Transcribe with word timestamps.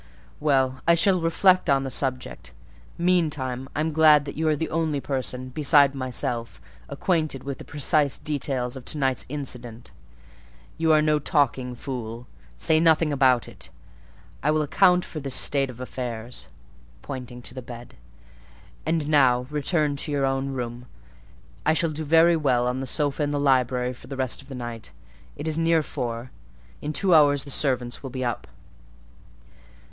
Well, 0.39 0.81
I 0.87 0.95
shall 0.95 1.21
reflect 1.21 1.69
on 1.69 1.83
the 1.83 1.91
subject. 1.91 2.53
Meantime, 2.97 3.69
I 3.75 3.81
am 3.81 3.91
glad 3.93 4.25
that 4.25 4.35
you 4.35 4.47
are 4.47 4.55
the 4.55 4.71
only 4.71 4.99
person, 4.99 5.49
besides 5.49 5.93
myself, 5.93 6.59
acquainted 6.89 7.43
with 7.43 7.59
the 7.59 7.63
precise 7.63 8.17
details 8.17 8.75
of 8.75 8.83
to 8.85 8.97
night's 8.97 9.27
incident. 9.29 9.91
You 10.79 10.91
are 10.91 11.03
no 11.03 11.19
talking 11.19 11.75
fool: 11.75 12.25
say 12.57 12.79
nothing 12.79 13.13
about 13.13 13.47
it. 13.47 13.69
I 14.41 14.49
will 14.49 14.63
account 14.63 15.05
for 15.05 15.19
this 15.19 15.35
state 15.35 15.69
of 15.69 15.79
affairs" 15.79 16.47
(pointing 17.03 17.43
to 17.43 17.53
the 17.53 17.61
bed): 17.61 17.93
"and 18.87 19.07
now 19.07 19.45
return 19.51 19.95
to 19.97 20.11
your 20.11 20.25
own 20.25 20.49
room. 20.49 20.87
I 21.63 21.75
shall 21.75 21.91
do 21.91 22.03
very 22.03 22.35
well 22.35 22.67
on 22.67 22.79
the 22.79 22.87
sofa 22.87 23.21
in 23.21 23.29
the 23.29 23.39
library 23.39 23.93
for 23.93 24.07
the 24.07 24.17
rest 24.17 24.41
of 24.41 24.47
the 24.47 24.55
night. 24.55 24.89
It 25.35 25.47
is 25.47 25.59
near 25.59 25.83
four:—in 25.83 26.91
two 26.91 27.13
hours 27.13 27.43
the 27.43 27.51
servants 27.51 28.01
will 28.01 28.09
be 28.09 28.25
up." 28.25 28.47